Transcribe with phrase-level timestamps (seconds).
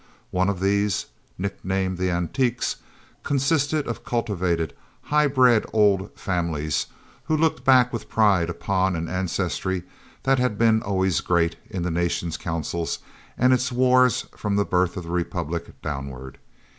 [0.31, 1.05] One of these,
[1.37, 2.77] (nick named the Antiques,)
[3.21, 6.87] consisted of cultivated, high bred old families
[7.25, 9.83] who looked back with pride upon an ancestry
[10.23, 12.97] that had been always great in the nation's councils
[13.37, 16.39] and its wars from the birth of the republic downward.